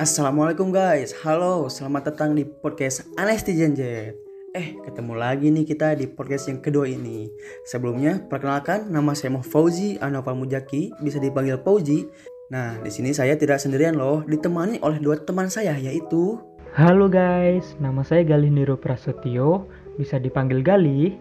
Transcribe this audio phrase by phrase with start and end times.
[0.00, 4.16] Assalamualaikum guys, halo, selamat datang di podcast Anestizen Jet.
[4.56, 7.28] Eh, ketemu lagi nih kita di podcast yang kedua ini.
[7.68, 12.00] Sebelumnya, perkenalkan nama saya Moh Fauzi Anova Mujaki, bisa dipanggil Fauzi.
[12.48, 16.40] Nah, di sini saya tidak sendirian loh, ditemani oleh dua teman saya yaitu
[16.72, 19.68] Halo guys, nama saya Galih Niro Prasetyo,
[20.00, 21.12] bisa dipanggil Galih.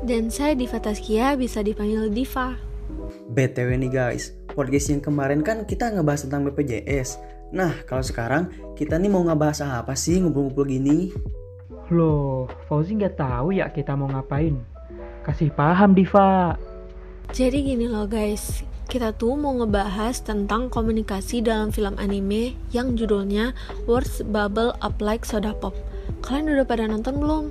[0.00, 2.56] Dan saya Diva Taskia, bisa dipanggil Diva.
[3.36, 7.22] BTW nih guys, podcast yang kemarin kan kita ngebahas tentang BPJS.
[7.54, 11.14] Nah, kalau sekarang kita nih mau ngebahas apa sih ngumpul-ngumpul gini?
[11.94, 14.58] Loh, Fauzi nggak tahu ya kita mau ngapain.
[15.22, 16.58] Kasih paham Diva.
[17.30, 23.54] Jadi gini loh guys, kita tuh mau ngebahas tentang komunikasi dalam film anime yang judulnya
[23.86, 25.78] Words Bubble Up Like Soda Pop.
[26.26, 27.44] Kalian udah pada nonton belum?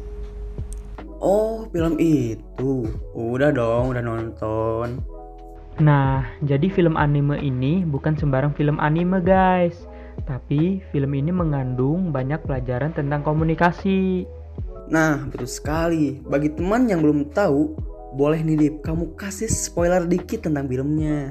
[1.18, 2.86] Oh, film itu.
[3.18, 5.17] Udah dong, udah nonton.
[5.78, 9.86] Nah, jadi film anime ini bukan sembarang film anime guys.
[10.26, 14.26] Tapi film ini mengandung banyak pelajaran tentang komunikasi.
[14.90, 16.18] Nah, betul sekali.
[16.26, 17.78] Bagi teman yang belum tahu,
[18.18, 21.30] boleh nih Dip, kamu kasih spoiler dikit tentang filmnya.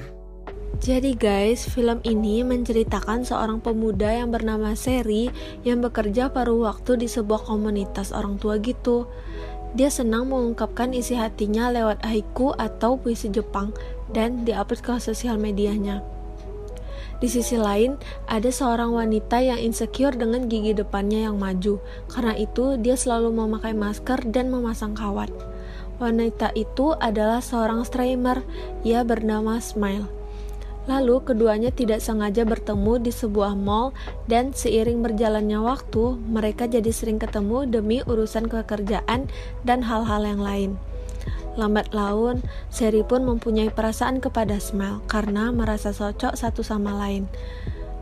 [0.77, 5.33] Jadi guys, film ini menceritakan seorang pemuda yang bernama Seri
[5.65, 9.09] yang bekerja paruh waktu di sebuah komunitas orang tua gitu.
[9.75, 13.75] Dia senang mengungkapkan isi hatinya lewat haiku atau puisi Jepang
[14.15, 16.05] dan diupload ke sosial medianya.
[17.17, 17.97] Di sisi lain,
[18.29, 21.81] ada seorang wanita yang insecure dengan gigi depannya yang maju.
[22.13, 25.33] Karena itu, dia selalu memakai masker dan memasang kawat.
[25.97, 28.45] Wanita itu adalah seorang streamer.
[28.85, 30.26] Ia bernama Smile.
[30.87, 33.91] Lalu keduanya tidak sengaja bertemu di sebuah mall
[34.31, 39.27] dan seiring berjalannya waktu, mereka jadi sering ketemu demi urusan pekerjaan
[39.67, 40.71] dan hal-hal yang lain.
[41.59, 47.27] Lambat laun, Seri pun mempunyai perasaan kepada Smile karena merasa cocok satu sama lain.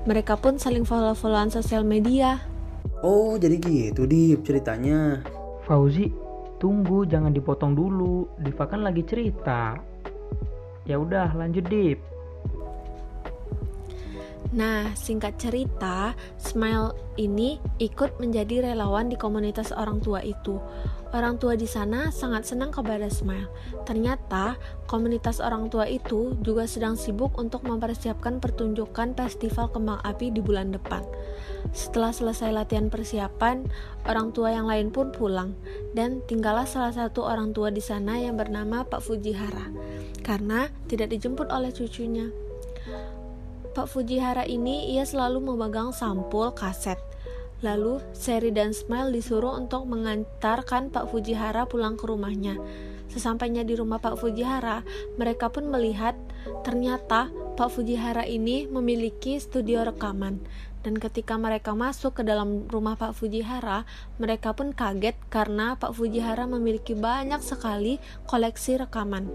[0.05, 2.45] Mereka pun saling follow-followan sosial media.
[3.01, 5.25] Oh, jadi gitu Dip ceritanya.
[5.65, 6.13] Fauzi,
[6.61, 8.29] tunggu jangan dipotong dulu.
[8.37, 9.79] Diva kan lagi cerita.
[10.85, 12.14] Ya udah, lanjut Dip.
[14.55, 20.63] Nah, singkat cerita, Smile ini ikut menjadi relawan di komunitas orang tua itu.
[21.11, 23.51] Orang tua di sana sangat senang kepada Smile.
[23.83, 24.55] Ternyata,
[24.87, 30.71] komunitas orang tua itu juga sedang sibuk untuk mempersiapkan pertunjukan festival kembang api di bulan
[30.71, 31.03] depan.
[31.75, 33.67] Setelah selesai latihan persiapan,
[34.07, 35.59] orang tua yang lain pun pulang
[35.99, 39.75] dan tinggallah salah satu orang tua di sana yang bernama Pak Fujihara
[40.23, 42.44] karena tidak dijemput oleh cucunya.
[43.75, 46.95] Pak Fujihara ini ia selalu memegang sampul kaset.
[47.59, 52.55] Lalu Seri dan Smile disuruh untuk mengantarkan Pak Fujihara pulang ke rumahnya.
[53.11, 54.87] Sesampainya di rumah Pak Fujihara,
[55.19, 56.15] mereka pun melihat
[56.63, 60.39] ternyata Pak Fujihara ini memiliki studio rekaman.
[60.87, 63.83] Dan ketika mereka masuk ke dalam rumah Pak Fujihara,
[64.23, 67.99] mereka pun kaget karena Pak Fujihara memiliki banyak sekali
[68.31, 69.27] koleksi rekaman.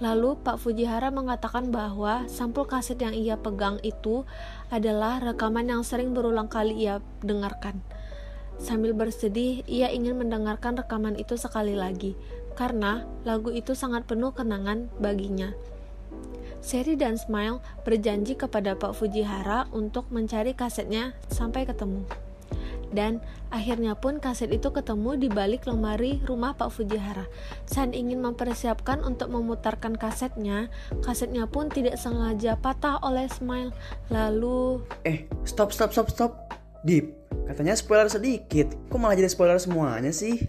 [0.00, 4.24] Lalu Pak Fujihara mengatakan bahwa sampul kaset yang ia pegang itu
[4.72, 7.84] adalah rekaman yang sering berulang kali ia dengarkan.
[8.56, 12.16] Sambil bersedih, ia ingin mendengarkan rekaman itu sekali lagi
[12.56, 15.52] karena lagu itu sangat penuh kenangan baginya.
[16.60, 22.04] Seri dan Smile berjanji kepada Pak Fujihara untuk mencari kasetnya sampai ketemu.
[22.90, 23.22] Dan
[23.54, 27.26] akhirnya pun kaset itu ketemu di balik lemari rumah Pak Fujihara.
[27.70, 30.68] Saat ingin mempersiapkan untuk memutarkan kasetnya,
[31.06, 33.70] kasetnya pun tidak sengaja patah oleh Smile.
[34.10, 34.82] Lalu...
[35.06, 36.32] Eh, stop, stop, stop, stop.
[36.80, 37.12] Deep,
[37.44, 38.72] katanya spoiler sedikit.
[38.88, 40.48] Kok malah jadi spoiler semuanya sih?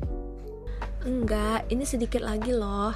[1.03, 2.95] Enggak, ini sedikit lagi loh.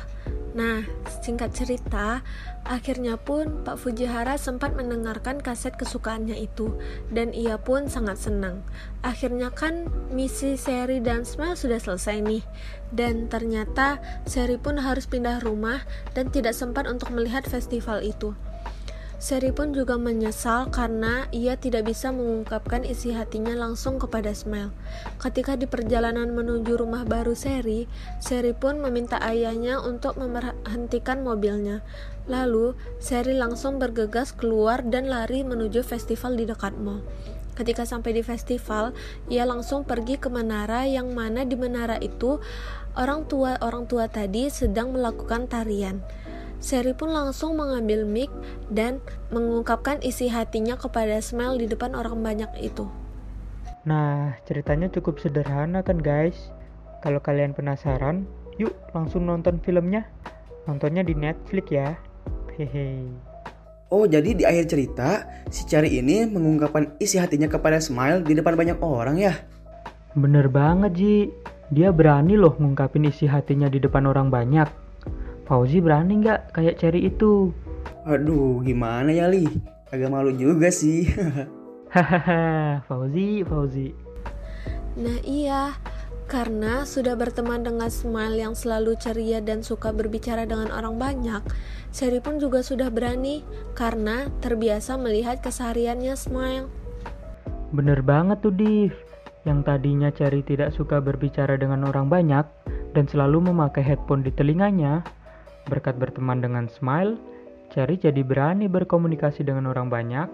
[0.56, 0.88] Nah,
[1.20, 2.24] singkat cerita,
[2.64, 6.80] akhirnya pun Pak Fujihara sempat mendengarkan kaset kesukaannya itu,
[7.12, 8.64] dan ia pun sangat senang.
[9.04, 12.44] Akhirnya kan misi Seri dan Smile sudah selesai nih,
[12.96, 15.84] dan ternyata Seri pun harus pindah rumah
[16.16, 18.32] dan tidak sempat untuk melihat festival itu.
[19.16, 24.76] Seri pun juga menyesal karena ia tidak bisa mengungkapkan isi hatinya langsung kepada Smile.
[25.24, 27.88] Ketika di perjalanan menuju rumah baru Seri,
[28.20, 31.80] Seri pun meminta ayahnya untuk memberhentikan mobilnya.
[32.28, 37.00] Lalu, Seri langsung bergegas keluar dan lari menuju festival di dekat mall.
[37.56, 38.92] Ketika sampai di festival,
[39.32, 42.44] ia langsung pergi ke menara yang mana di menara itu
[43.00, 46.04] orang tua-orang tua tadi sedang melakukan tarian.
[46.66, 48.34] Seri pun langsung mengambil mic
[48.74, 48.98] dan
[49.30, 52.90] mengungkapkan isi hatinya kepada Smile di depan orang banyak itu.
[53.86, 56.50] Nah, ceritanya cukup sederhana kan guys?
[57.06, 58.26] Kalau kalian penasaran,
[58.58, 60.10] yuk langsung nonton filmnya.
[60.66, 61.94] Nontonnya di Netflix ya.
[62.58, 63.14] Hehe.
[63.94, 65.22] Oh, jadi di akhir cerita,
[65.54, 69.38] si Cherry ini mengungkapkan isi hatinya kepada Smile di depan banyak orang ya?
[70.18, 71.30] Bener banget, Ji.
[71.70, 74.85] Dia berani loh ngungkapin isi hatinya di depan orang banyak.
[75.46, 77.54] Fauzi berani nggak kayak Cherry itu?
[78.10, 79.46] Aduh, gimana ya, Li?
[79.94, 81.06] Agak malu juga sih.
[81.94, 83.94] Hahaha, Fauzi, Fauzi.
[84.98, 85.78] Nah iya,
[86.26, 91.46] karena sudah berteman dengan Smile yang selalu ceria dan suka berbicara dengan orang banyak,
[91.94, 93.46] Cherry pun juga sudah berani
[93.78, 96.68] karena terbiasa melihat kesehariannya Smile.
[97.70, 98.98] Bener banget tuh, Div.
[99.46, 102.44] Yang tadinya Cherry tidak suka berbicara dengan orang banyak
[102.98, 105.06] dan selalu memakai headphone di telinganya,
[105.66, 107.18] berkat berteman dengan Smile,
[107.74, 110.30] Cherry jadi berani berkomunikasi dengan orang banyak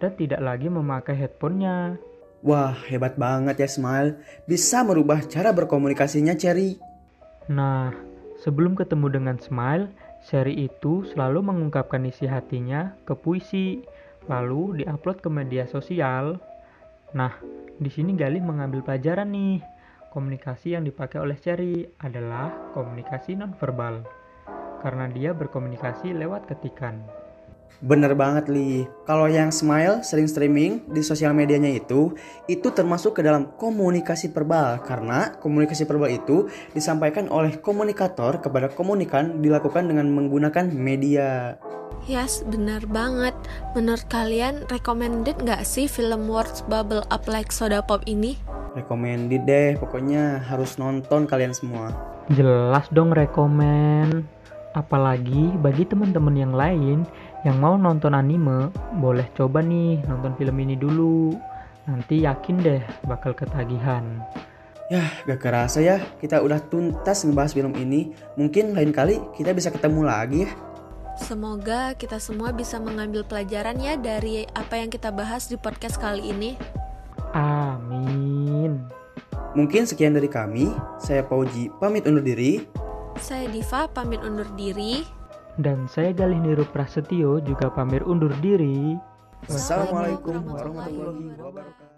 [0.00, 2.00] dan tidak lagi memakai headphonenya.
[2.40, 4.16] Wah, hebat banget ya Smile.
[4.48, 6.80] Bisa merubah cara berkomunikasinya Cherry.
[7.52, 7.92] Nah,
[8.40, 9.92] sebelum ketemu dengan Smile,
[10.24, 13.84] Cherry itu selalu mengungkapkan isi hatinya ke puisi,
[14.24, 16.40] lalu diupload ke media sosial.
[17.12, 17.36] Nah,
[17.76, 19.60] di sini Galih mengambil pelajaran nih.
[20.10, 24.19] Komunikasi yang dipakai oleh Cherry adalah komunikasi nonverbal.
[24.80, 27.04] Karena dia berkomunikasi lewat ketikan.
[27.80, 32.12] Bener banget Li, kalau yang Smile sering streaming di sosial medianya itu,
[32.44, 39.40] itu termasuk ke dalam komunikasi verbal karena komunikasi verbal itu disampaikan oleh komunikator kepada komunikan
[39.40, 41.56] dilakukan dengan menggunakan media.
[42.04, 43.32] Yes, benar banget.
[43.72, 48.36] Menurut kalian, recommended nggak sih film Words Bubble Up Like Soda Pop ini?
[48.76, 51.96] Recommended deh, pokoknya harus nonton kalian semua.
[52.28, 54.39] Jelas dong rekomen.
[54.70, 57.02] Apalagi bagi teman-teman yang lain
[57.42, 58.70] yang mau nonton anime,
[59.02, 61.34] boleh coba nih nonton film ini dulu.
[61.90, 64.22] Nanti yakin deh bakal ketagihan.
[64.90, 68.10] Yah, gak kerasa ya, kita udah tuntas ngebahas film ini.
[68.34, 70.50] Mungkin lain kali kita bisa ketemu lagi ya.
[71.18, 76.30] Semoga kita semua bisa mengambil pelajaran ya dari apa yang kita bahas di podcast kali
[76.30, 76.54] ini.
[77.34, 78.82] Amin.
[79.54, 80.70] Mungkin sekian dari kami.
[80.98, 82.62] Saya Pauji pamit undur diri.
[83.20, 85.04] Saya Diva pamit undur diri.
[85.60, 88.96] Dan saya Galih Niru Prasetyo juga pamit undur diri.
[89.44, 91.90] Wassalamualaikum warahmatullahi wabarakatuh.